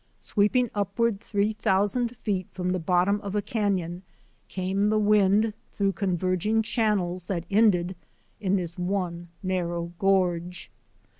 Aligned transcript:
Sweep 0.19 0.55
ing 0.55 0.71
upward 0.73 1.19
three 1.19 1.53
thousand 1.53 2.17
feet 2.17 2.47
from 2.49 2.71
the 2.71 2.79
bottom 2.79 3.21
of 3.21 3.35
a 3.35 3.41
canon 3.43 4.01
came 4.47 4.89
the 4.89 4.97
wind 4.97 5.53
through 5.73 5.91
converging 5.91 6.63
channels 6.63 7.27
that 7.27 7.45
ended 7.51 7.95
in 8.39 8.55
this 8.55 8.79
one 8.79 9.27
narrow 9.43 9.91
gorge. 9.99 10.71